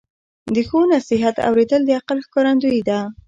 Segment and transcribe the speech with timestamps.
[0.53, 2.99] د ښو نصیحت اوریدل د عقل ښکارندویي ده.